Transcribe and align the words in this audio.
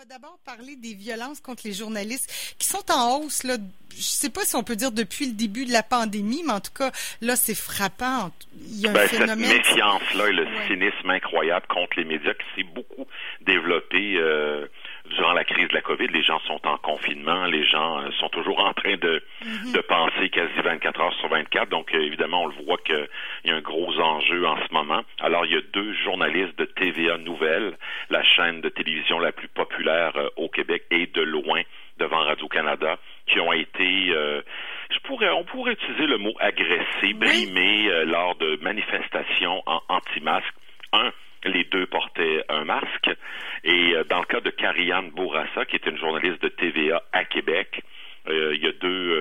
va 0.00 0.06
d'abord 0.06 0.38
parler 0.46 0.76
des 0.76 0.94
violences 0.94 1.40
contre 1.40 1.62
les 1.66 1.74
journalistes 1.74 2.56
qui 2.58 2.66
sont 2.66 2.90
en 2.90 3.18
hausse. 3.18 3.42
Là, 3.44 3.56
je 3.94 4.00
sais 4.00 4.30
pas 4.30 4.40
si 4.46 4.56
on 4.56 4.62
peut 4.62 4.76
dire 4.76 4.92
depuis 4.92 5.26
le 5.26 5.34
début 5.34 5.66
de 5.66 5.72
la 5.72 5.82
pandémie, 5.82 6.42
mais 6.46 6.54
en 6.54 6.60
tout 6.60 6.72
cas, 6.72 6.90
là, 7.20 7.36
c'est 7.36 7.54
frappant. 7.54 8.30
Il 8.56 8.80
y 8.80 8.86
a 8.86 8.90
un 8.92 8.94
ben, 8.94 9.08
phénomène... 9.08 9.44
Cette 9.44 9.58
méfiance-là 9.58 10.28
et 10.28 10.32
le 10.32 10.46
cynisme 10.66 11.10
incroyable 11.10 11.66
contre 11.66 11.98
les 11.98 12.04
médias 12.04 12.32
qui 12.32 12.46
s'est 12.56 12.68
beaucoup 12.74 13.06
développé 13.42 14.16
euh, 14.16 14.66
durant 15.10 15.32
la 15.32 15.44
crise 15.44 15.68
de 15.68 15.74
la 15.74 15.82
COVID, 15.82 16.06
les 16.06 16.22
gens 16.22 16.40
sont 16.46 16.66
en 16.66 16.78
confinement, 16.78 17.44
les 17.44 17.66
gens 17.66 18.00
euh, 18.00 18.10
sont 18.20 18.30
toujours 18.30 18.60
en 18.60 18.72
train 18.72 18.96
de, 18.96 19.22
mhm. 19.44 19.72
de 19.72 19.80
penser 19.80 20.09
quasi 20.30 20.52
24 20.62 21.00
heures 21.00 21.14
sur 21.14 21.28
24. 21.28 21.68
Donc, 21.68 21.94
euh, 21.94 22.00
évidemment, 22.00 22.44
on 22.44 22.46
le 22.46 22.64
voit 22.64 22.78
qu'il 22.78 23.08
y 23.44 23.50
a 23.50 23.54
un 23.54 23.60
gros 23.60 23.98
enjeu 23.98 24.46
en 24.46 24.56
ce 24.56 24.72
moment. 24.72 25.02
Alors, 25.20 25.46
il 25.46 25.52
y 25.52 25.56
a 25.56 25.60
deux 25.72 25.92
journalistes 26.04 26.58
de 26.58 26.64
TVA 26.64 27.18
Nouvelles, 27.18 27.76
la 28.08 28.22
chaîne 28.22 28.60
de 28.60 28.68
télévision 28.68 29.18
la 29.18 29.32
plus 29.32 29.48
populaire 29.48 30.16
euh, 30.16 30.28
au 30.36 30.48
Québec 30.48 30.84
et 30.90 31.06
de 31.06 31.22
loin 31.22 31.62
devant 31.98 32.24
Radio-Canada, 32.24 32.98
qui 33.26 33.40
ont 33.40 33.52
été, 33.52 33.84
je 33.84 34.98
pourrais, 35.04 35.28
on 35.32 35.44
pourrait 35.44 35.72
utiliser 35.72 36.06
le 36.06 36.16
mot 36.16 36.32
agressés, 36.40 37.12
brimés 37.12 37.90
lors 38.06 38.36
de 38.36 38.56
manifestations 38.62 39.62
en 39.66 39.82
anti-masque. 39.90 40.54
Un, 40.94 41.12
les 41.44 41.64
deux 41.64 41.86
portaient 41.86 42.44
un 42.48 42.64
masque. 42.64 43.10
Et 43.64 43.94
euh, 43.94 44.04
dans 44.04 44.20
le 44.20 44.26
cas 44.26 44.40
de 44.40 44.50
Karianne 44.50 45.10
Bourassa, 45.10 45.64
qui 45.66 45.76
est 45.76 45.86
une 45.86 45.98
journaliste 45.98 46.42
de 46.42 46.48
TVA 46.48 47.02
à 47.12 47.24
Québec, 47.24 47.82
euh, 48.28 48.54
il 48.54 48.62
y 48.62 48.68
a 48.68 48.72
deux 48.72 48.88
euh, 48.88 49.19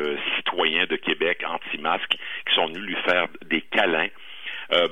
citoyens 0.69 0.85
de 0.85 0.95
Québec 0.95 1.43
anti-masque 1.47 2.15
qui 2.47 2.55
sont 2.55 2.67
venus 2.67 2.83
lui 2.83 2.95
faire 3.07 3.27
des 3.45 3.61
câlins. 3.61 4.09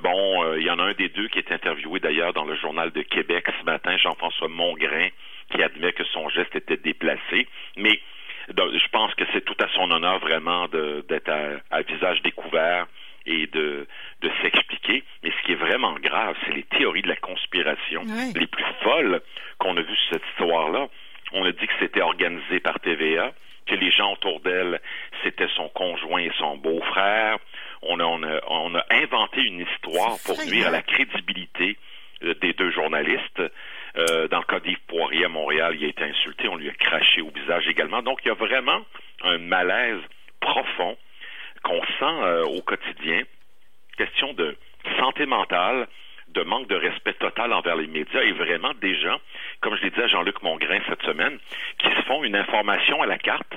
bon, 0.02 0.54
il 0.56 0.64
y 0.64 0.70
en 0.70 0.80
a 0.80 0.84
un 0.84 0.94
des 0.94 1.10
deux 1.10 1.28
qui 1.28 1.40
est 1.40 1.52
interviewé 1.52 2.00
d'ailleurs 2.00 2.34
dans 2.34 2.46
le 2.46 2.56
journal 2.56 2.92
de 2.92 3.02
Québec 3.04 3.46
ce 3.60 3.66
matin, 3.66 3.96
Jean-François 3.98 4.48
Mongrain, 4.48 5.10
qui 5.52 5.62
admet 5.62 5.94
que 5.94 6.04
son 6.06 6.30
geste 6.30 6.56
était 6.56 6.78
déplacé. 6.78 7.48
Mais 7.78 8.00
je 8.50 8.88
pense 8.92 9.14
que 9.16 9.24
c'est 9.34 9.46
tout 9.46 9.58
à 9.64 9.68
son 9.76 9.92
honneur 9.92 10.20
vraiment 10.20 10.68
d'être 10.68 11.32
à, 11.70 11.82
visage 11.82 12.22
découvert 12.24 12.88
et 13.26 13.46
de, 13.48 13.88
de 14.22 14.32
s'expliquer. 14.42 15.04
Mais 15.24 15.32
ce 15.32 15.46
qui 15.46 15.52
est 15.52 15.56
vraiment 15.56 15.94
grave, 16.00 16.36
c'est 16.46 16.54
les 16.54 16.64
théories 16.64 17.02
de 17.02 17.10
la 17.10 17.18
conspiration 17.18 18.04
les 18.36 18.48
plus 18.48 18.66
folles 18.82 19.22
qu'on 19.60 19.76
a 19.78 19.82
vues 19.82 19.96
sur 19.96 20.14
cette 20.14 20.28
histoire-là. 20.32 20.88
On 21.34 21.46
a 21.46 21.52
dit 21.52 21.68
que 21.68 21.74
c'était 21.80 22.02
organisé 22.02 22.62
par 22.62 22.80
TVA, 22.80 23.34
que 23.68 23.76
les 23.76 23.92
gens 23.92 24.14
autour 24.14 24.40
d'elle, 24.40 24.82
c'était 25.24 25.48
son 25.56 25.70
conjoint 25.70 26.22
et 26.22 26.32
son 26.38 26.58
beau-frère. 26.58 27.38
On 27.82 28.00
a, 28.00 28.04
on, 28.04 28.24
a, 28.24 28.42
on 28.48 28.76
a 28.76 28.86
inventé 28.90 29.42
une 29.42 29.60
histoire 29.60 30.18
pour 30.26 30.38
nuire 30.46 30.68
à 30.68 30.72
la 30.72 30.82
crédibilité 30.82 31.78
euh, 32.24 32.34
des 32.42 32.54
deux 32.54 32.72
journalistes. 32.72 33.42
Euh, 33.98 34.28
dans 34.28 34.40
le 34.40 34.46
cas 34.46 34.60
d'Yves 34.60 34.80
Poirier 34.88 35.26
à 35.26 35.30
Montréal, 35.30 35.76
il 35.78 35.86
a 35.86 35.88
été 35.88 36.04
insulté, 36.04 36.48
on 36.48 36.56
lui 36.56 36.70
a 36.70 36.74
craché 36.74 37.22
au 37.22 37.30
visage 37.30 37.68
également. 37.68 38.02
Donc, 38.02 38.20
il 38.24 38.30
y 38.30 38.32
a 38.32 38.36
vraiment 38.36 38.82
un 39.24 39.38
malaise 39.38 40.02
profond 40.40 40.98
qu'on 41.64 41.82
sent 41.82 42.24
euh, 42.24 42.44
au 42.46 42.62
quotidien. 42.62 43.22
Question 43.98 44.34
de 44.34 44.56
santé 45.00 45.26
mentale, 45.26 45.88
de 46.30 46.44
manque 46.44 46.68
de 46.68 46.76
respect 46.76 47.14
total 47.14 47.54
envers 47.54 47.76
les 47.76 47.88
médias 47.88 48.22
et 48.22 48.32
vraiment 48.34 48.74
des 48.82 48.96
gens, 49.00 49.20
comme 49.62 49.76
je 49.76 49.84
l'ai 49.84 49.90
dit 49.90 50.02
à 50.02 50.08
Jean-Luc 50.08 50.42
Mongrain 50.44 50.80
cette 50.88 51.02
semaine, 51.04 51.38
qui 51.80 51.88
se 51.88 52.02
font 52.04 52.24
une 52.24 52.36
information 52.36 53.02
à 53.02 53.06
la 53.06 53.18
carte, 53.18 53.54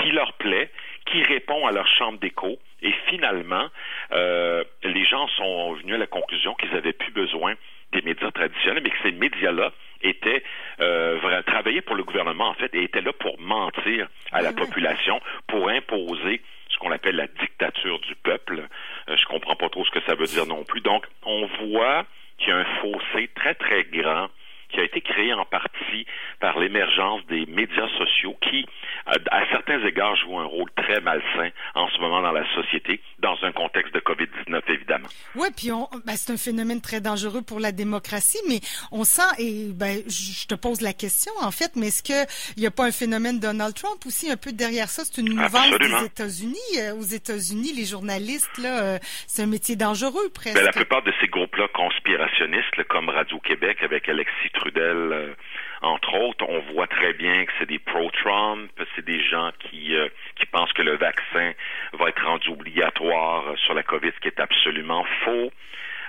qui 0.00 0.10
leur 0.10 0.32
plaît, 0.34 0.70
qui 1.06 1.22
répond 1.22 1.66
à 1.66 1.72
leur 1.72 1.86
chambre 1.86 2.18
d'écho 2.18 2.58
et 2.84 2.92
finalement, 3.08 3.68
euh, 4.12 4.62
les 4.82 5.04
gens 5.04 5.26
sont 5.28 5.72
venus 5.72 5.94
à 5.94 5.98
la 5.98 6.06
conclusion 6.06 6.54
qu'ils 6.54 6.74
avaient 6.76 6.92
plus 6.92 7.12
besoin 7.12 7.54
des 7.92 8.02
médias 8.02 8.30
traditionnels, 8.30 8.82
mais 8.84 8.90
que 8.90 9.02
ces 9.02 9.12
médias-là 9.12 9.72
étaient 10.02 10.42
euh, 10.80 11.42
travaillaient 11.42 11.80
pour 11.80 11.96
le 11.96 12.04
gouvernement 12.04 12.48
en 12.48 12.54
fait 12.54 12.74
et 12.74 12.82
étaient 12.82 13.00
là 13.00 13.12
pour 13.14 13.40
mentir 13.40 14.08
à 14.32 14.42
la 14.42 14.52
population, 14.52 15.18
pour 15.46 15.70
imposer 15.70 16.42
ce 16.68 16.76
qu'on 16.78 16.90
appelle 16.90 17.16
la 17.16 17.26
dictature 17.26 17.98
du 18.00 18.14
peuple. 18.16 18.68
Euh, 19.08 19.16
je 19.16 19.24
comprends 19.26 19.56
pas 19.56 19.70
trop 19.70 19.84
ce 19.84 19.90
que 19.90 20.02
ça 20.02 20.14
veut 20.14 20.26
dire 20.26 20.46
non 20.46 20.64
plus. 20.64 20.82
Donc, 20.82 21.06
on 21.24 21.46
voit 21.66 22.04
qu'il 22.36 22.48
y 22.48 22.52
a 22.52 22.58
un 22.58 22.64
fossé 22.82 23.30
très, 23.34 23.54
très 23.54 23.84
grand 23.84 24.28
qui 24.74 24.80
a 24.80 24.84
été 24.84 25.00
créé 25.00 25.32
en 25.32 25.44
partie 25.44 26.06
par 26.40 26.58
l'émergence 26.58 27.24
des 27.26 27.46
médias 27.46 27.88
sociaux 27.96 28.36
qui, 28.42 28.66
à, 29.06 29.46
certains 29.50 29.82
égards, 29.86 30.16
jouent 30.16 30.38
un 30.38 30.44
rôle 30.44 30.70
très 30.76 31.00
malsain 31.00 31.50
en 31.74 31.88
ce 31.88 31.98
moment 32.00 32.20
dans 32.20 32.32
la 32.32 32.44
société, 32.54 33.00
dans 33.20 33.36
un 33.42 33.52
contexte 33.52 33.94
de 33.94 34.00
COVID-19, 34.00 34.60
évidemment. 34.68 35.08
Oui, 35.36 35.48
puis 35.56 35.70
ben, 36.04 36.16
c'est 36.16 36.32
un 36.32 36.36
phénomène 36.36 36.80
très 36.80 37.00
dangereux 37.00 37.42
pour 37.42 37.60
la 37.60 37.72
démocratie, 37.72 38.40
mais 38.48 38.60
on 38.90 39.04
sent, 39.04 39.22
et 39.38 39.72
ben, 39.72 40.02
je 40.08 40.46
te 40.46 40.54
pose 40.54 40.80
la 40.80 40.92
question, 40.92 41.32
en 41.40 41.50
fait, 41.50 41.72
mais 41.76 41.88
est-ce 41.88 42.02
qu'il 42.02 42.58
n'y 42.58 42.66
a 42.66 42.70
pas 42.70 42.84
un 42.84 42.92
phénomène 42.92 43.38
Donald 43.38 43.74
Trump 43.74 44.04
aussi 44.06 44.30
un 44.30 44.36
peu 44.36 44.52
derrière 44.52 44.88
ça? 44.88 45.04
C'est 45.04 45.20
une 45.20 45.34
mouvance 45.34 45.78
des 45.78 46.06
États-Unis. 46.06 46.58
Euh, 46.78 46.94
aux 46.94 47.02
États-Unis, 47.02 47.72
les 47.76 47.84
journalistes, 47.84 48.58
là, 48.58 48.82
euh, 48.82 48.98
c'est 49.26 49.42
un 49.42 49.46
métier 49.46 49.76
dangereux, 49.76 50.28
presque. 50.34 50.56
Ben, 50.56 50.64
la 50.64 50.72
plupart 50.72 51.02
de 51.02 51.12
ces 51.20 51.28
groupes-là 51.28 51.68
conspirationnistes, 51.68 52.82
comme 52.88 53.08
Radio-Québec 53.08 53.78
avec 53.82 54.08
Alexis 54.08 54.50
Euh, 54.76 55.34
entre 55.82 56.14
autres, 56.14 56.44
on 56.48 56.60
voit 56.72 56.86
très 56.86 57.12
bien 57.12 57.44
que 57.44 57.52
c'est 57.58 57.68
des 57.68 57.78
pro-Trump, 57.78 58.70
c'est 58.96 59.04
des 59.04 59.22
gens 59.22 59.50
qui, 59.60 59.94
euh, 59.94 60.08
qui 60.36 60.46
pensent 60.46 60.72
que 60.72 60.82
le 60.82 60.96
vaccin 60.96 61.52
va 61.92 62.08
être 62.08 62.24
rendu 62.24 62.48
obligatoire 62.50 63.56
sur 63.58 63.74
la 63.74 63.82
COVID, 63.82 64.10
ce 64.14 64.20
qui 64.20 64.28
est 64.28 64.40
absolument 64.40 65.04
faux. 65.24 65.52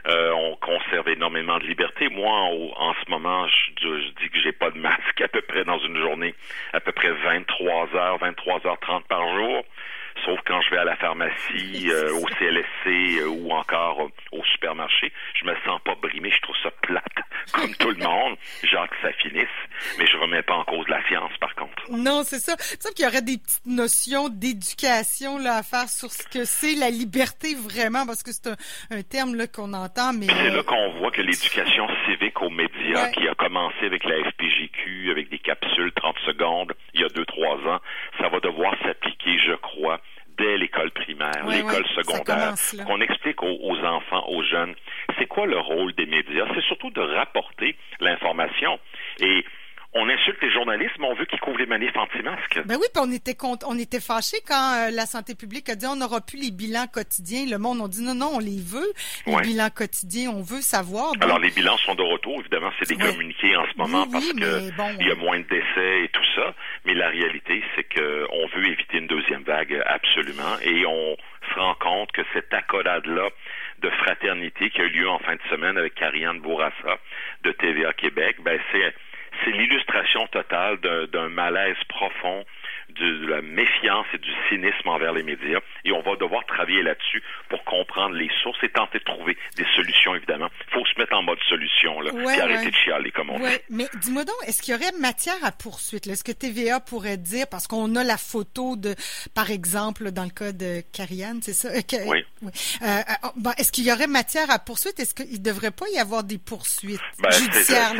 Euh, 0.07 0.31
on 0.33 0.55
conserve 0.57 1.09
énormément 1.09 1.57
de 1.57 1.65
liberté. 1.65 2.09
Moi, 2.09 2.31
en, 2.31 2.93
ce 2.93 3.09
moment, 3.09 3.47
je, 3.47 3.71
je 3.81 4.09
dis 4.21 4.29
que 4.29 4.39
j'ai 4.39 4.51
pas 4.51 4.69
de 4.69 4.77
masque 4.77 5.21
à 5.23 5.27
peu 5.27 5.41
près 5.41 5.63
dans 5.63 5.79
une 5.79 5.97
journée, 5.97 6.35
à 6.73 6.79
peu 6.79 6.91
près 6.91 7.11
23 7.11 7.95
heures, 7.95 8.17
23 8.19 8.67
heures 8.67 8.79
30 8.79 9.05
par 9.07 9.27
jour 9.35 9.65
sauf 10.23 10.39
quand 10.45 10.61
je 10.61 10.69
vais 10.71 10.77
à 10.77 10.83
la 10.83 10.95
pharmacie, 10.95 11.89
euh, 11.91 12.13
au 12.13 12.25
CLSC 12.27 13.19
euh, 13.19 13.27
ou 13.27 13.51
encore 13.51 14.01
euh, 14.01 14.37
au 14.37 14.43
supermarché, 14.43 15.11
je 15.33 15.45
me 15.45 15.55
sens 15.65 15.81
pas 15.83 15.95
brimé, 15.95 16.31
je 16.31 16.41
trouve 16.41 16.55
ça 16.63 16.71
plate, 16.81 17.03
comme 17.53 17.73
tout 17.79 17.91
le 17.91 18.03
monde. 18.03 18.37
J'ai 18.63 18.77
hâte 18.77 18.89
que 18.91 19.01
ça 19.01 19.13
finisse, 19.13 19.47
mais 19.97 20.05
je 20.05 20.17
remets 20.17 20.43
pas 20.43 20.55
en 20.55 20.63
cause 20.63 20.87
la 20.87 21.03
science, 21.07 21.31
par 21.39 21.54
contre. 21.55 21.91
Non, 21.91 22.23
c'est 22.23 22.39
ça. 22.39 22.55
Sauf 22.79 22.93
qu'il 22.93 23.05
y 23.05 23.07
aurait 23.07 23.21
des 23.21 23.37
petites 23.37 23.65
notions 23.65 24.29
d'éducation 24.29 25.37
là 25.37 25.57
à 25.57 25.63
faire 25.63 25.89
sur 25.89 26.11
ce 26.11 26.27
que 26.27 26.45
c'est 26.45 26.75
la 26.75 26.89
liberté 26.89 27.55
vraiment, 27.55 28.05
parce 28.05 28.23
que 28.23 28.31
c'est 28.31 28.47
un, 28.47 29.01
terme 29.03 29.35
là 29.35 29.47
qu'on 29.47 29.73
entend, 29.73 30.13
mais 30.13 30.27
c'est 30.27 30.49
là 30.49 30.63
qu'on 30.63 30.91
voit 30.99 31.11
que 31.11 31.21
l'éducation 31.21 31.87
civique 32.05 32.41
aux 32.41 32.49
médias, 32.49 33.09
qui 33.09 33.27
a 33.27 33.35
commencé 33.35 33.85
avec 33.85 34.03
la 34.03 34.15
FPGQ, 34.31 35.11
avec 35.11 35.29
des 35.29 35.39
capsules 35.39 35.91
30 35.93 36.15
secondes, 36.25 36.73
il 36.93 37.01
y 37.01 37.03
a 37.03 37.09
deux 37.09 37.25
trois 37.25 37.57
ans, 37.71 37.79
ça 38.19 38.29
va 38.29 38.39
devoir 38.39 38.73
s'appliquer, 38.83 39.37
je 39.45 39.53
crois, 39.55 40.01
dès 40.37 40.57
l'école 40.57 40.91
primaire, 40.91 41.45
l'école 41.47 41.85
secondaire, 41.95 42.53
qu'on 42.85 43.01
explique 43.01 43.41
aux, 43.43 43.77
enfants, 43.83 44.25
aux 44.27 44.43
jeunes, 44.43 44.75
c'est 45.17 45.27
quoi 45.27 45.45
le 45.45 45.59
rôle 45.59 45.93
des 45.93 46.05
médias? 46.05 46.45
C'est 46.53 46.63
surtout 46.63 46.91
de 46.91 47.01
rapporter 47.01 47.75
l'information. 47.99 48.79
Et 49.19 49.45
on 49.95 50.09
insulte 50.09 50.41
les 50.41 50.51
journalistes, 50.51 50.95
mais 50.99 51.07
on 51.07 51.15
veut 51.15 51.25
qu'ils 51.25 51.39
couvrent 51.39 51.57
les 51.57 51.65
manifs 51.65 51.95
anti-masques. 51.95 52.59
Ben 52.65 52.75
oui, 52.75 52.87
puis 52.93 53.01
on 53.01 53.11
était 53.11 53.35
on 53.65 53.79
était 53.79 54.01
fâchés 54.01 54.37
quand 54.45 54.73
euh, 54.75 54.91
la 54.91 55.05
santé 55.05 55.35
publique 55.35 55.69
a 55.69 55.75
dit 55.75 55.85
on 55.87 55.95
n'aura 55.95 56.19
plus 56.19 56.37
les 56.37 56.51
bilans 56.51 56.87
quotidiens. 56.91 57.45
Le 57.49 57.57
monde 57.57 57.81
a 57.81 57.87
dit 57.87 58.03
non, 58.03 58.13
non, 58.13 58.31
on 58.35 58.39
les 58.39 58.59
veut. 58.59 58.91
Les 59.25 59.41
bilans 59.41 59.69
quotidiens, 59.73 60.31
on 60.31 60.41
veut 60.41 60.59
savoir. 60.59 61.13
Alors 61.21 61.39
les 61.39 61.49
bilans 61.49 61.77
sont 61.77 61.95
de 61.95 62.03
retour, 62.03 62.41
évidemment, 62.41 62.71
c'est 62.77 62.89
des 62.89 62.97
communiqués 62.97 63.55
en 63.55 63.65
ce 63.71 63.77
moment 63.77 64.05
parce 64.11 64.33
que 64.33 64.99
il 64.99 65.07
y 65.07 65.11
a 65.11 65.15
moins 65.15 65.39
de 65.39 65.45
décès 65.45 66.03
et 66.03 66.09
tout 66.09 66.25
ça. 66.35 66.53
Mais 66.85 66.93
la 66.93 67.07
réalité, 67.07 67.63
c'est 67.75 67.87
qu'on 67.87 68.47
veut 68.47 68.67
éviter 68.67 68.97
une 68.97 69.07
deuxième 69.07 69.43
vague 69.43 69.81
absolument, 69.85 70.59
et 70.61 70.85
on 70.85 71.15
se 71.53 71.59
rend 71.59 71.75
compte 71.75 72.11
que 72.11 72.21
cette 72.33 72.53
accolade-là 72.53 73.29
de 73.79 73.89
fraternité 73.89 74.69
qui 74.71 74.81
a 74.81 74.83
eu 74.85 74.89
lieu 74.89 75.09
en 75.09 75.19
fin 75.19 75.35
de 75.35 75.41
semaine 75.49 75.77
avec 75.77 75.95
Karianne 75.95 76.39
Bourassa 76.39 76.99
de 77.43 77.51
TVA 77.51 77.93
Québec, 77.93 78.37
ben 78.41 78.59
c'est 78.71 78.93
c'est 79.45 79.51
l'illustration 79.51 80.27
totale 80.27 80.79
d'un 81.11 81.29
malaise 81.29 81.77
profond 81.87 82.43
de 82.89 83.27
la 83.27 83.41
méfiance 83.41 84.05
et 84.13 84.17
du 84.17 84.31
cynisme 84.49 84.87
envers 84.87 85.13
les 85.13 85.23
médias. 85.23 85.59
Et 85.83 85.91
on 85.91 86.01
va 86.01 86.15
devoir 86.15 86.45
travailler 86.45 86.83
là-dessus 86.83 87.21
pour 87.49 87.63
comprendre 87.63 88.15
les 88.15 88.29
sources 88.41 88.63
et 88.63 88.69
tenter 88.69 88.99
de 88.99 89.03
trouver 89.03 89.37
des 89.57 89.65
solutions, 89.75 90.15
évidemment. 90.15 90.49
Il 90.67 90.73
faut 90.73 90.85
se 90.85 90.99
mettre 90.99 91.15
en 91.15 91.23
mode 91.23 91.39
solution, 91.49 91.99
là, 92.01 92.11
et 92.13 92.41
arrêter 92.41 92.71
de 92.71 92.75
chialer, 92.75 93.11
comme 93.11 93.31
on 93.31 93.39
dit. 93.39 93.45
Mais 93.69 93.85
dis-moi 94.01 94.23
donc, 94.23 94.35
est-ce 94.47 94.61
qu'il 94.61 94.73
y 94.73 94.77
aurait 94.77 94.91
matière 94.99 95.35
à 95.43 95.51
poursuite? 95.51 96.07
Est-ce 96.07 96.23
que 96.23 96.31
TVA 96.31 96.79
pourrait 96.79 97.17
dire, 97.17 97.45
parce 97.49 97.67
qu'on 97.67 97.95
a 97.95 98.03
la 98.03 98.17
photo 98.17 98.75
de, 98.75 98.95
par 99.33 99.51
exemple, 99.51 100.11
dans 100.11 100.23
le 100.23 100.29
cas 100.29 100.51
de 100.51 100.81
Carianne, 100.93 101.41
c'est 101.41 101.53
ça? 101.53 101.69
Euh, 101.69 101.81
oui. 102.07 102.23
Euh, 102.81 102.85
euh, 102.85 103.51
est-ce 103.57 103.71
qu'il 103.71 103.85
y 103.85 103.91
aurait 103.91 104.07
matière 104.07 104.49
à 104.49 104.59
poursuite? 104.59 104.99
Est-ce 104.99 105.13
qu'il 105.13 105.39
ne 105.39 105.43
devrait 105.43 105.71
pas 105.71 105.85
y 105.93 105.99
avoir 105.99 106.23
des 106.23 106.37
poursuites 106.37 107.01
ben, 107.21 107.31
judiciaires, 107.31 107.91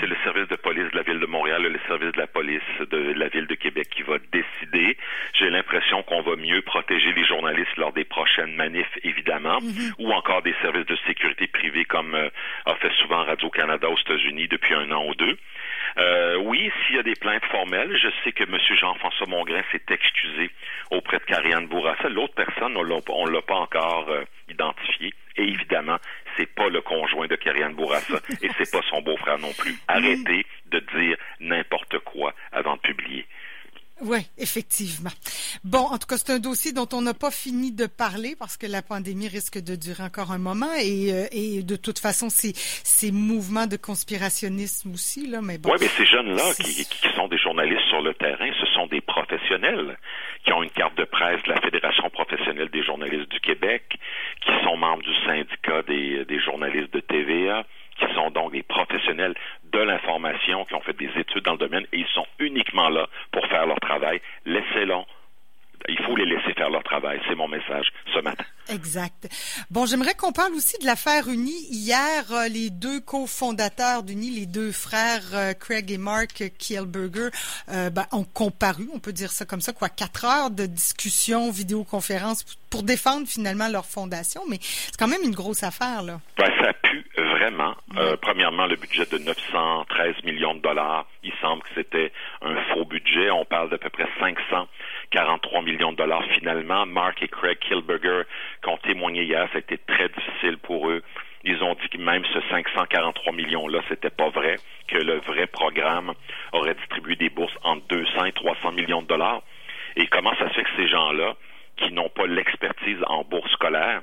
C'est 0.00 0.06
le 0.06 0.16
service 0.24 0.48
de 0.48 0.56
police 0.56 0.90
de 0.92 0.96
la 0.96 1.02
Ville 1.02 1.20
de 1.20 1.26
Montréal, 1.26 1.62
le 1.62 1.80
service 1.86 2.12
de 2.12 2.18
la 2.18 2.26
police 2.26 2.62
de 2.90 3.12
la 3.16 3.28
Ville 3.28 3.46
de 3.46 3.54
Québec 3.54 3.88
qui 3.94 4.02
va 4.02 4.18
décider. 4.32 4.96
J'ai 5.38 5.50
l'impression 5.50 6.02
qu'on 6.02 6.22
va 6.22 6.36
mieux 6.36 6.62
protéger 6.62 7.12
les 7.12 7.24
journalistes 7.26 7.76
lors 7.76 7.92
des 7.92 8.04
prochaines 8.04 8.54
manifs, 8.54 8.98
évidemment, 9.02 9.60
mhm. 9.60 9.92
ou 9.98 10.12
encore 10.12 10.42
des 10.42 10.54
services 10.62 10.86
de 10.86 10.96
sécurité 11.06 11.46
privés 11.46 11.84
comme 11.84 12.14
euh, 12.14 12.28
a 12.66 12.74
fait 12.76 12.92
souvent 13.00 13.24
Radio-Canada 13.24 13.88
aux 13.88 13.98
États-Unis 13.98 14.48
depuis 14.48 14.74
un 14.74 14.90
an 14.90 15.06
ou 15.08 15.14
deux. 15.14 15.36
Euh, 15.98 16.36
oui, 16.36 16.70
s'il 16.86 16.96
y 16.96 16.98
a 16.98 17.02
des 17.02 17.14
plaintes 17.14 17.44
formelles, 17.46 17.96
je 17.96 18.08
sais 18.24 18.32
que 18.32 18.44
M. 18.44 18.58
Jean-François 18.80 19.26
Mongrain 19.26 19.62
s'est 19.72 19.82
excusé 19.90 20.50
auprès 20.90 21.18
de 21.18 21.24
Karianne 21.24 21.66
Bourassa. 21.66 22.08
L'autre 22.08 22.34
personne, 22.34 22.76
on 22.76 22.84
ne 22.84 23.30
l'a 23.30 23.42
pas 23.42 23.54
encore 23.54 24.08
euh, 24.08 24.24
identifié. 24.48 25.12
Et 25.36 25.44
évidemment, 25.44 25.98
c'est 26.36 26.52
pas 26.54 26.68
le 26.68 26.80
conjoint 26.80 27.26
de 27.26 27.36
Karianne 27.36 27.74
Bourassa 27.74 28.20
et 28.42 28.48
c'est 28.58 28.70
pas 28.70 28.82
son 28.88 29.00
beau-frère 29.02 29.38
non 29.38 29.52
plus. 29.52 29.74
Arrêtez 29.88 30.46
de 30.66 30.78
dire 30.96 31.16
n'importe 31.40 31.98
quoi 32.00 32.34
avant 32.52 32.76
de 32.76 32.80
publier. 32.80 33.26
Oui, 34.12 34.18
effectivement. 34.36 35.08
Bon, 35.64 35.78
en 35.78 35.96
tout 35.96 36.06
cas, 36.06 36.18
c'est 36.18 36.34
un 36.34 36.38
dossier 36.38 36.74
dont 36.74 36.88
on 36.92 37.00
n'a 37.00 37.14
pas 37.14 37.30
fini 37.30 37.72
de 37.72 37.86
parler 37.86 38.36
parce 38.38 38.58
que 38.58 38.66
la 38.66 38.82
pandémie 38.82 39.26
risque 39.26 39.58
de 39.58 39.74
durer 39.74 40.02
encore 40.02 40.32
un 40.32 40.38
moment 40.38 40.74
et, 40.78 41.14
euh, 41.14 41.24
et 41.32 41.62
de 41.62 41.76
toute 41.76 41.98
façon, 41.98 42.28
ces 42.28 43.10
mouvements 43.10 43.66
de 43.66 43.78
conspirationnisme 43.78 44.92
aussi, 44.92 45.26
là, 45.28 45.40
mais 45.40 45.56
bon. 45.56 45.70
Oui, 45.70 45.78
mais 45.80 45.88
ces 45.88 46.04
jeunes-là 46.04 46.52
qui, 46.56 46.84
qui, 46.84 47.08
sont 47.16 47.28
des 47.28 47.38
journalistes 47.38 47.88
sur 47.88 48.02
le 48.02 48.12
terrain, 48.12 48.50
ce 48.60 48.66
sont 48.74 48.86
des 48.86 49.00
professionnels 49.00 49.96
qui 50.44 50.52
ont 50.52 50.62
une 50.62 50.70
carte 50.70 50.98
de 50.98 51.04
presse 51.04 51.42
de 51.44 51.50
la 51.50 51.60
Fédération 51.62 52.10
professionnelle 52.10 52.68
des 52.68 52.84
journalistes 52.84 53.30
du 53.30 53.40
Québec, 53.40 53.98
qui 54.42 54.50
sont 54.62 54.76
membres 54.76 55.04
du 55.04 55.14
syndicat 55.24 55.80
des, 55.88 56.26
des 56.26 56.38
journalistes 56.38 56.92
de 56.92 57.00
TVA, 57.00 57.64
qui 58.06 58.14
sont 58.14 58.30
donc 58.30 58.52
des 58.52 58.62
professionnels 58.62 59.34
de 59.72 59.78
l'information, 59.78 60.64
qui 60.64 60.74
ont 60.74 60.80
fait 60.80 60.96
des 60.96 61.10
études 61.16 61.44
dans 61.44 61.52
le 61.52 61.58
domaine 61.58 61.84
et 61.92 61.98
ils 61.98 62.08
sont 62.14 62.26
uniquement 62.38 62.88
là 62.88 63.06
pour 63.30 63.46
faire 63.46 63.66
leur 63.66 63.80
travail. 63.80 64.20
Laissez-les 64.44 64.94
il 65.88 65.98
faut 66.04 66.16
les 66.16 66.26
laisser 66.26 66.52
faire 66.54 66.70
leur 66.70 66.82
travail. 66.82 67.20
C'est 67.28 67.34
mon 67.34 67.48
message 67.48 67.86
ce 68.14 68.20
matin. 68.20 68.44
Exact. 68.68 69.28
Bon, 69.70 69.86
j'aimerais 69.86 70.14
qu'on 70.14 70.32
parle 70.32 70.52
aussi 70.52 70.78
de 70.78 70.86
l'affaire 70.86 71.28
Uni. 71.28 71.54
Hier, 71.70 72.24
euh, 72.30 72.48
les 72.48 72.70
deux 72.70 73.00
cofondateurs 73.00 74.02
d'Uni, 74.02 74.30
les 74.30 74.46
deux 74.46 74.70
frères 74.70 75.22
euh, 75.34 75.52
Craig 75.54 75.90
et 75.90 75.98
Mark 75.98 76.44
Kielberger, 76.58 77.30
euh, 77.70 77.90
ben, 77.90 78.06
ont 78.12 78.24
comparu, 78.24 78.88
on 78.94 79.00
peut 79.00 79.12
dire 79.12 79.32
ça 79.32 79.44
comme 79.44 79.60
ça, 79.60 79.72
quoi, 79.72 79.88
quatre 79.88 80.24
heures 80.24 80.50
de 80.50 80.66
discussion, 80.66 81.50
vidéoconférence 81.50 82.44
pour 82.70 82.82
défendre 82.82 83.26
finalement 83.26 83.68
leur 83.68 83.84
fondation. 83.84 84.42
Mais 84.48 84.58
c'est 84.60 84.96
quand 84.96 85.08
même 85.08 85.22
une 85.24 85.34
grosse 85.34 85.62
affaire, 85.62 86.02
là. 86.02 86.20
Ben, 86.38 86.50
ça 86.62 86.72
pue 86.74 87.01
vraiment. 87.42 87.74
premièrement, 88.20 88.66
le 88.66 88.76
budget 88.76 89.04
de 89.10 89.18
913 89.18 90.22
millions 90.24 90.54
de 90.54 90.60
dollars. 90.60 91.06
Il 91.22 91.32
semble 91.40 91.62
que 91.62 91.68
c'était 91.74 92.12
un 92.40 92.54
faux 92.72 92.84
budget. 92.84 93.30
On 93.30 93.44
parle 93.44 93.70
d'à 93.70 93.78
peu 93.78 93.90
près 93.90 94.06
543 94.20 95.62
millions 95.62 95.92
de 95.92 95.96
dollars 95.96 96.24
finalement. 96.38 96.86
Mark 96.86 97.22
et 97.22 97.28
Craig 97.28 97.58
Kielberger 97.58 98.22
qui 98.62 98.68
ont 98.68 98.78
témoigné 98.78 99.24
hier, 99.24 99.48
ça 99.52 99.56
a 99.56 99.58
été 99.58 99.78
très 99.78 100.08
difficile 100.08 100.58
pour 100.58 100.88
eux. 100.88 101.02
Ils 101.44 101.62
ont 101.64 101.74
dit 101.74 101.88
que 101.88 101.98
même 101.98 102.24
ce 102.26 102.40
543 102.50 103.32
millions-là, 103.32 103.80
c'était 103.88 104.10
pas 104.10 104.28
vrai, 104.28 104.56
que 104.86 104.98
le 104.98 105.18
vrai 105.20 105.48
programme 105.48 106.12
aurait 106.52 106.74
distribué 106.74 107.16
des 107.16 107.30
bourses 107.30 107.56
entre 107.64 107.84
200 107.88 108.26
et 108.26 108.32
300 108.32 108.72
millions 108.72 109.02
de 109.02 109.08
dollars. 109.08 109.42
Et 109.96 110.06
comment 110.06 110.32
ça 110.36 110.48
se 110.48 110.54
fait 110.54 110.62
que 110.62 110.76
ces 110.76 110.86
gens-là, 110.86 111.34
qui 111.76 111.92
n'ont 111.92 112.10
pas 112.10 112.26
l'expertise 112.26 112.98
en 113.08 113.24
bourse 113.24 113.50
scolaire, 113.52 114.02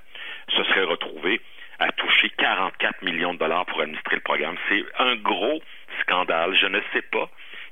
se 0.50 0.64
seraient 0.66 0.84
retrouvés 0.84 1.40
à 1.80 1.92
toucher 1.94 2.30
44 2.38 3.02
millions 3.04 3.34
de 3.34 3.40
dollars 3.40 3.66
pour 3.66 3.82
administrer 3.82 4.16
le 4.16 4.22
programme? 4.22 4.58
C'est 4.68 4.84
un 4.98 5.16
gros 5.16 5.62
scandale. 6.02 6.56
Je 6.56 6.68
ne 6.68 6.80
sais 6.94 7.02
pas 7.02 7.30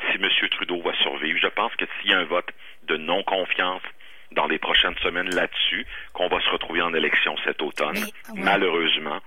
si 0.09 0.17
M. 0.17 0.29
Trudeau 0.51 0.81
va 0.81 0.93
survivre. 0.95 1.39
Je 1.41 1.47
pense 1.47 1.75
que 1.75 1.85
s'il 1.99 2.11
y 2.11 2.13
a 2.13 2.19
un 2.19 2.25
vote 2.25 2.49
de 2.83 2.97
non-confiance 2.97 3.81
dans 4.31 4.47
les 4.47 4.59
prochaines 4.59 4.97
semaines 4.97 5.33
là-dessus, 5.33 5.85
qu'on 6.13 6.27
va 6.27 6.39
se 6.41 6.49
retrouver 6.49 6.81
en 6.81 6.93
élection 6.93 7.35
cet 7.45 7.61
automne, 7.61 7.97
malheureusement. 8.35 9.21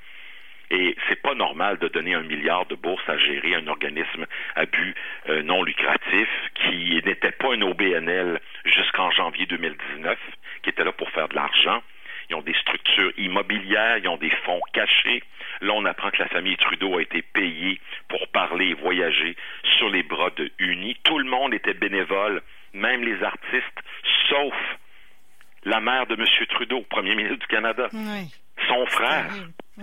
Et 0.70 0.94
c'est 1.08 1.20
pas 1.20 1.34
normal 1.34 1.78
de 1.78 1.88
donner 1.88 2.14
un 2.14 2.22
milliard 2.22 2.64
de 2.66 2.76
bourses 2.76 3.08
à 3.08 3.18
gérer 3.18 3.56
un 3.56 3.66
organisme 3.66 4.26
à 4.54 4.66
but 4.66 4.94
euh, 5.28 5.42
non 5.42 5.64
lucratif 5.64 6.28
qui 6.54 7.02
n'était 7.04 7.32
pas 7.32 7.54
un 7.54 7.62
OBNL 7.62 8.40
jusqu'en 8.64 9.10
janvier 9.10 9.46
2019, 9.46 10.16
qui 10.62 10.70
était 10.70 10.84
là 10.84 10.92
pour 10.92 11.10
faire 11.10 11.28
de 11.28 11.34
l'argent. 11.34 11.82
Ils 12.30 12.36
ont 12.36 12.42
des 12.42 12.54
structures 12.54 13.12
immobilières, 13.18 13.98
ils 13.98 14.08
ont 14.08 14.16
des 14.16 14.30
fonds 14.44 14.60
cachés. 14.72 15.22
Là, 15.62 15.72
on 15.74 15.84
apprend 15.84 16.10
que 16.10 16.22
la 16.22 16.28
famille 16.28 16.56
Trudeau 16.56 16.96
a 16.98 17.02
été 17.02 17.22
payée 17.22 17.80
pour 18.08 18.28
parler 18.28 18.68
et 18.68 18.74
voyager 18.74 19.36
sur 19.76 19.90
les 19.90 20.04
bras 20.04 20.30
de 20.36 20.50
Uni. 20.58 20.96
Tout 21.02 21.18
le 21.18 21.28
monde 21.28 21.52
était 21.54 21.74
bénévole, 21.74 22.40
même 22.72 23.02
les 23.02 23.20
artistes, 23.24 23.80
sauf 24.28 24.54
la 25.64 25.80
mère 25.80 26.06
de 26.06 26.14
M. 26.14 26.24
Trudeau, 26.48 26.82
premier 26.88 27.16
ministre 27.16 27.40
du 27.40 27.46
Canada, 27.48 27.88
son 28.68 28.86
frère 28.86 29.26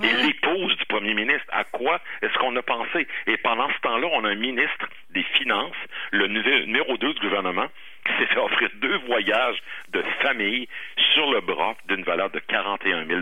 et 0.02 0.14
l'épouse 0.26 0.78
du 0.78 0.86
premier 0.86 1.14
ministre. 1.14 1.46
À 1.52 1.66
quoi 1.66 2.00
est-ce 2.22 2.34
qu'on 2.38 2.56
a 2.56 2.62
pensé? 2.62 3.08
Et 3.28 3.36
pendant 3.38 3.68
ce 3.70 3.80
temps-là, 3.82 4.08
on 4.14 4.24
a 4.24 4.30
un 4.30 4.36
ministre 4.36 4.88
des 5.10 5.24
Finances, 5.38 5.76
le 6.12 6.28
numéro 6.28 6.98
2 6.98 7.14
du 7.14 7.20
gouvernement, 7.20 7.68
qui 8.08 8.14
s'est 8.20 8.28
fait 8.28 8.40
offrir 8.40 8.70
deux 8.76 8.98
voyages 9.08 9.62
de 9.90 10.02
famille 10.22 10.68
sur 11.14 11.32
le 11.32 11.42
bras 11.42 11.76
d'une 11.88 12.04
valeur 12.04 12.30
de 12.30 12.40
41 12.40 13.06
000 13.06 13.22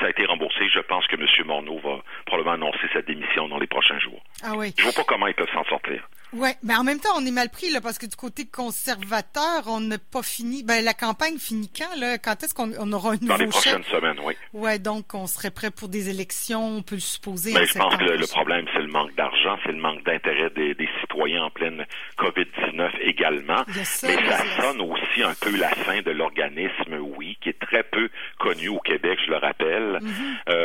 ça 0.00 0.06
a 0.06 0.10
été 0.10 0.24
remboursé. 0.24 0.68
Je 0.72 0.80
pense 0.80 1.06
que 1.06 1.16
M. 1.16 1.26
Morneau 1.44 1.78
va 1.78 2.02
probablement 2.26 2.54
annoncer 2.54 2.88
sa 2.92 3.02
démission 3.02 3.48
dans 3.48 3.58
les 3.58 3.66
prochains 3.66 3.98
jours. 3.98 4.22
Ah 4.42 4.52
oui. 4.56 4.72
Je 4.76 4.82
vois 4.82 4.92
pas 4.92 5.04
comment 5.04 5.26
ils 5.26 5.34
peuvent 5.34 5.52
s'en 5.52 5.64
sortir. 5.64 6.08
Oui, 6.34 6.48
mais 6.62 6.74
en 6.74 6.84
même 6.84 6.98
temps, 6.98 7.10
on 7.16 7.26
est 7.26 7.30
mal 7.30 7.50
pris 7.50 7.70
là 7.70 7.80
parce 7.80 7.98
que 7.98 8.06
du 8.06 8.16
côté 8.16 8.46
conservateur, 8.46 9.64
on 9.66 9.80
n'a 9.80 9.98
pas 9.98 10.22
fini. 10.22 10.62
Ben 10.62 10.82
la 10.84 10.94
campagne 10.94 11.38
finit 11.38 11.70
quand 11.70 11.94
là? 12.00 12.18
Quand 12.18 12.42
est-ce 12.42 12.54
qu'on 12.54 12.92
aura 12.92 13.14
une 13.14 13.26
Dans 13.26 13.36
les 13.36 13.46
prochaines 13.46 13.84
semaines, 13.84 14.18
oui. 14.24 14.34
Ouais, 14.52 14.78
donc 14.78 15.14
on 15.14 15.26
serait 15.26 15.50
prêt 15.50 15.70
pour 15.70 15.88
des 15.88 16.08
élections, 16.08 16.78
on 16.78 16.82
peut 16.82 16.94
le 16.94 17.00
supposer. 17.00 17.52
Mais 17.52 17.60
ben, 17.60 17.66
je 17.66 17.78
pense 17.78 17.96
que 17.96 18.04
le, 18.04 18.26
problème, 18.26 18.66
c'est 18.72 18.80
le 18.80 18.88
manque 18.88 19.14
d'argent, 19.14 19.58
c'est 19.64 19.72
le 19.72 19.78
manque 19.78 20.02
d'intérêt 20.04 20.50
des, 20.50 20.88
citoyens 21.00 21.44
en 21.44 21.50
pleine 21.50 21.84
COVID-19 22.18 22.90
également. 23.02 23.64
mais 23.68 23.84
ça 23.84 24.62
sonne 24.62 24.80
aussi 24.80 25.22
un 25.22 25.34
peu 25.40 25.56
la 25.56 25.68
fin 25.68 26.00
de 26.00 26.10
l'organisme, 26.10 26.98
oui, 27.16 27.36
qui 27.42 27.50
est 27.50 27.58
très 27.60 27.82
peu 27.82 28.08
connu 28.38 28.68
au 28.68 28.80
Québec, 28.80 29.18
je 29.26 29.30
le 29.30 29.36
rappelle. 29.36 29.98
Mm-hmm. 30.00 30.48
euh, 30.48 30.61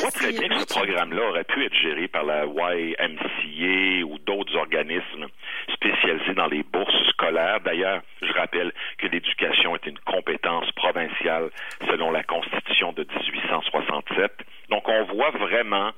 voit 0.00 0.10
très 0.10 0.32
bien 0.32 0.48
que 0.48 0.60
ce 0.60 0.66
programme-là 0.66 1.22
aurait 1.28 1.44
pu 1.44 1.64
être 1.64 1.74
géré 1.74 2.08
par 2.08 2.24
la 2.24 2.44
YMCA 2.46 4.04
ou 4.04 4.18
d'autres 4.18 4.54
organismes 4.56 5.26
spécialisés 5.72 6.34
dans 6.34 6.46
les 6.46 6.62
bourses 6.62 7.08
scolaires. 7.10 7.60
D'ailleurs, 7.60 8.02
je 8.22 8.32
rappelle 8.32 8.72
que 8.98 9.06
l'éducation 9.06 9.74
est 9.74 9.86
une 9.86 9.98
compétence 10.00 10.70
provinciale 10.72 11.50
selon 11.86 12.10
la 12.10 12.22
Constitution 12.22 12.92
de 12.92 13.04
1867. 13.04 14.32
Donc, 14.70 14.88
on 14.88 15.04
voit 15.04 15.30
vraiment 15.30 15.92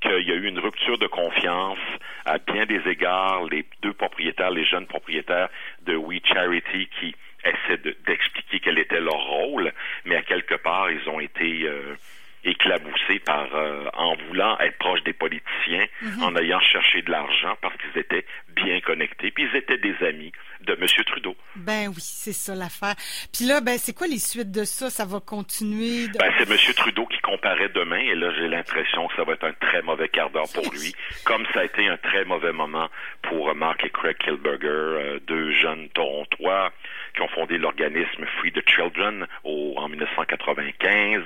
qu'il 0.00 0.28
y 0.28 0.32
a 0.32 0.34
eu 0.34 0.46
une 0.46 0.58
rupture 0.58 0.98
de 0.98 1.06
confiance 1.06 1.78
à 2.24 2.38
bien 2.38 2.66
des 2.66 2.80
égards. 2.88 3.44
Les 3.50 3.64
deux 3.82 3.92
propriétaires, 3.92 4.50
les 4.50 4.64
jeunes 4.64 4.86
propriétaires 4.86 5.48
de 5.82 5.96
We 5.96 6.20
Charity 6.24 6.88
qui 6.98 7.14
essaient 7.44 7.82
d'expliquer 8.06 8.60
quel 8.60 8.78
était 8.78 9.00
leur 9.00 9.20
rôle, 9.20 9.72
mais 10.04 10.16
à 10.16 10.22
quelque 10.22 10.54
part, 10.54 10.90
ils 10.90 11.08
ont 11.08 11.20
été... 11.20 11.62
Euh, 11.64 11.96
éclaboussés 12.44 13.20
par 13.20 13.54
euh, 13.54 13.86
en 13.94 14.16
voulant 14.16 14.58
être 14.58 14.76
proches 14.78 15.02
des 15.04 15.12
politiciens, 15.12 15.86
mhm. 16.00 16.22
en 16.22 16.36
ayant 16.36 16.60
cherché 16.60 17.02
de 17.02 17.10
l'argent 17.10 17.56
parce 17.60 17.76
qu'ils 17.76 18.00
étaient 18.00 18.24
bien 18.48 18.80
connectés, 18.80 19.30
puis 19.30 19.48
ils 19.50 19.56
étaient 19.56 19.78
des 19.78 19.94
amis 20.04 20.32
de 20.64 20.74
M. 20.74 20.86
Trudeau. 21.06 21.36
Ben 21.56 21.88
oui, 21.88 22.00
c'est 22.00 22.32
ça 22.32 22.54
l'affaire. 22.54 22.94
Puis 23.32 23.46
là, 23.46 23.60
ben 23.60 23.78
c'est 23.78 23.94
quoi 23.94 24.06
les 24.06 24.18
suites 24.18 24.50
de 24.50 24.64
ça? 24.64 24.90
Ça 24.90 25.04
va 25.04 25.20
continuer 25.20 26.08
Ben 26.18 26.32
c'est 26.38 26.50
M. 26.50 26.56
Trudeau 26.76 27.06
qui 27.06 27.18
comparaît 27.20 27.70
demain, 27.74 28.00
et 28.00 28.14
là 28.14 28.32
j'ai 28.38 28.48
l'impression 28.48 29.08
que 29.08 29.16
ça 29.16 29.24
va 29.24 29.34
être 29.34 29.44
un 29.44 29.52
très 29.52 29.82
mauvais 29.82 30.08
quart 30.08 30.30
d'heure 30.30 30.50
pour 30.54 30.72
lui, 30.72 30.94
comme 31.24 31.44
ça 31.52 31.60
a 31.60 31.64
été 31.64 31.86
un 31.88 31.96
très 31.96 32.24
mauvais 32.24 32.52
moment 32.52 32.88
pour 33.22 33.54
Mark 33.54 33.84
et 33.84 33.90
Craig 33.90 34.16
Kilberger, 34.18 34.66
euh, 34.66 35.20
deux 35.26 35.52
jeunes 35.52 35.88
Torontois 35.90 36.72
qui 37.14 37.22
ont 37.22 37.28
fondé 37.28 37.58
l'organisme 37.58 38.24
Free 38.38 38.52
the 38.52 38.62
Children 38.68 39.26
au, 39.44 39.74
en 39.76 39.88
1995. 39.88 41.22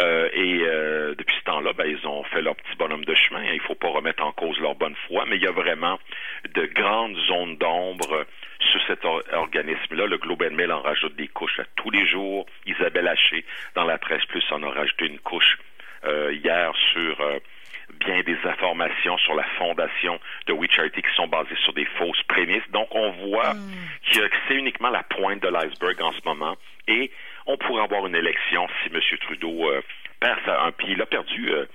Euh, 0.00 0.28
et 0.32 0.62
euh, 0.62 1.14
depuis 1.16 1.36
ce 1.38 1.44
temps-là, 1.44 1.72
ben, 1.72 1.86
ils 1.86 2.06
ont 2.06 2.22
fait 2.24 2.42
leur 2.42 2.56
petit 2.56 2.76
bonhomme 2.78 3.04
de 3.04 3.14
chemin. 3.14 3.42
Il 3.44 3.56
ne 3.56 3.60
faut 3.60 3.74
pas 3.74 3.88
remettre 3.88 4.24
en 4.24 4.32
cause 4.32 4.58
leur 4.60 4.74
bonne 4.74 4.96
foi, 5.08 5.24
mais 5.28 5.36
il 5.36 5.42
y 5.42 5.46
a 5.46 5.52
vraiment 5.52 5.98
de 6.54 6.66
grandes 6.66 7.16
zones 7.28 7.56
d'ombre 7.56 8.26
sur 8.60 8.80
cet 8.86 9.04
organisme-là. 9.04 10.06
Le 10.06 10.18
Globe 10.18 10.42
and 10.42 10.54
Mail 10.54 10.72
en 10.72 10.80
rajoute 10.80 11.16
des 11.16 11.28
couches 11.28 11.58
à 11.58 11.64
tous 11.76 11.90
les 11.90 12.06
jours. 12.06 12.46
Isabelle 12.66 13.08
Haché, 13.08 13.44
dans 13.74 13.84
la 13.84 13.98
presse 13.98 14.24
plus, 14.26 14.44
en 14.50 14.62
a 14.62 14.70
rajouté 14.70 15.06
une 15.06 15.18
couche 15.18 15.58
euh, 16.04 16.32
hier 16.32 16.72
sur 16.92 17.40
bien 18.06 18.22
des 18.22 18.38
informations 18.44 19.18
sur 19.18 19.34
la 19.34 19.44
fondation 19.58 20.18
de 20.46 20.52
We 20.52 20.70
Charity 20.70 21.02
qui 21.02 21.14
sont 21.14 21.28
basées 21.28 21.56
sur 21.62 21.72
des 21.72 21.84
fausses 21.84 22.22
prémices. 22.24 22.68
Donc, 22.70 22.88
on 22.92 23.10
voit 23.28 23.54
hmm. 23.54 24.12
que 24.12 24.36
c'est 24.48 24.54
uniquement 24.54 24.90
la 24.90 25.02
pointe 25.02 25.42
de 25.42 25.48
l'iceberg 25.48 26.00
en 26.00 26.12
ce 26.12 26.20
moment. 26.24 26.56
Et 26.88 27.10
on 27.46 27.56
pourrait 27.56 27.82
avoir 27.82 28.06
une 28.06 28.14
élection 28.14 28.66
si 28.82 28.90
M. 28.94 29.00
Trudeau 29.20 29.70
euh, 29.70 29.82
perd 30.20 30.38
sa, 30.44 30.62
un 30.62 30.72
pied. 30.72 30.92
Il 30.92 31.02
a 31.02 31.06
perdu, 31.06 31.50
euh, 31.50 31.66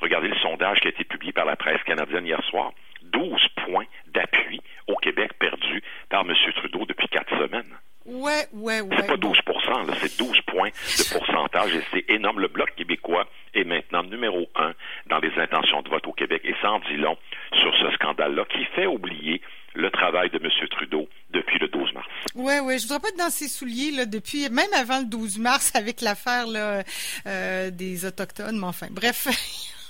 regardez 0.00 0.28
le 0.28 0.36
sondage 0.36 0.80
qui 0.80 0.88
a 0.88 0.90
été 0.90 1.04
publié 1.04 1.32
par 1.32 1.44
la 1.44 1.56
presse 1.56 1.82
canadienne 1.84 2.26
hier 2.26 2.42
soir, 2.44 2.72
12 3.02 3.48
points 3.64 3.86
d'appui 4.08 4.60
au 4.86 4.96
Québec 4.96 5.32
perdu 5.38 5.82
par 6.08 6.22
M. 6.22 6.34
Trudeau 6.54 6.86
depuis 6.86 7.08
quatre 7.08 7.30
semaines. 7.30 7.76
Ouais, 8.06 8.46
ouais, 8.52 8.80
ouais. 8.82 8.96
C'est 8.96 9.06
pas 9.06 9.16
12% 9.16 9.94
c'est 9.94 10.18
12 10.18 10.40
points 10.42 10.68
de 10.68 11.18
pourcentage 11.18 11.74
et 11.74 11.82
c'est 11.92 12.08
énorme. 12.10 12.40
Le 12.40 12.48
Bloc 12.48 12.72
québécois 12.76 13.26
est 13.54 13.64
maintenant 13.64 14.04
numéro 14.04 14.48
un 14.54 14.74
dans 15.06 15.18
les 15.18 15.32
intentions 15.38 15.82
de 15.82 15.88
vote 15.88 16.06
au 16.06 16.12
Québec 16.12 16.42
et 16.44 16.54
ça 16.62 16.70
en 16.70 16.78
dit 16.80 16.96
long 16.96 17.16
sur 17.60 17.74
ce 17.76 17.90
scandale-là 17.96 18.44
qui 18.44 18.64
fait 18.76 18.86
oublier 18.86 19.40
le 19.74 19.90
travail 19.90 20.30
de 20.30 20.38
M. 20.38 20.50
Trudeau 20.70 21.08
depuis 21.30 21.58
le 21.58 21.68
12 21.68 21.94
mars. 21.94 21.95
Oui, 22.34 22.54
oui, 22.62 22.78
je 22.78 22.82
voudrais 22.82 23.00
pas 23.00 23.08
être 23.08 23.18
dans 23.18 23.30
ses 23.30 23.48
souliers 23.48 23.90
là, 23.92 24.06
depuis, 24.06 24.48
même 24.50 24.72
avant 24.74 25.00
le 25.00 25.06
12 25.06 25.38
mars 25.38 25.72
avec 25.74 26.00
l'affaire 26.00 26.46
là, 26.46 26.82
euh, 27.26 27.70
des 27.70 28.04
Autochtones, 28.04 28.58
mais 28.58 28.66
enfin, 28.66 28.88
bref. 28.90 29.28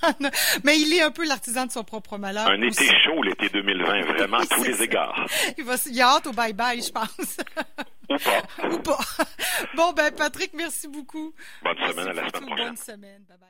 Mais 0.64 0.78
il 0.78 0.92
est 0.92 1.02
un 1.02 1.10
peu 1.10 1.26
l'artisan 1.26 1.66
de 1.66 1.72
son 1.72 1.82
propre 1.82 2.18
malheur. 2.18 2.46
Un 2.48 2.60
été 2.62 2.86
chaud, 2.86 3.22
l'été 3.22 3.48
2020, 3.48 4.02
vraiment, 4.02 4.38
à 4.38 4.46
tous 4.46 4.62
les 4.62 4.82
égards. 4.82 5.26
Il, 5.56 5.64
va, 5.64 5.76
il 5.86 6.00
a 6.00 6.08
hâte 6.08 6.26
au 6.26 6.32
bye-bye, 6.32 6.86
je 6.86 6.92
pense. 6.92 7.38
Ou 8.10 8.16
pas. 8.18 8.68
Ou 8.70 8.78
pas. 8.78 8.98
Bon, 9.74 9.92
ben, 9.92 10.12
Patrick, 10.12 10.52
merci 10.54 10.86
beaucoup. 10.86 11.34
Bonne 11.62 11.76
semaine, 11.76 12.08
à 12.08 12.12
la 12.12 12.28
semaine 12.28 12.46
prochaine. 12.46 12.66
Bonne 12.66 12.76
semaine. 12.76 13.22
Bye-bye. 13.28 13.46